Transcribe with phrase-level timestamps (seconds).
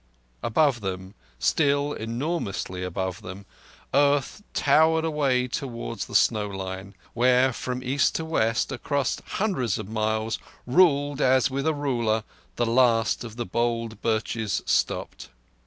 [0.41, 3.45] Above them, still enormously above them,
[3.93, 9.87] earth towered away towards the snow line, where from east to west across hundreds of
[9.87, 12.23] miles, ruled as with a ruler,
[12.55, 15.29] the last of the bold birches stopped.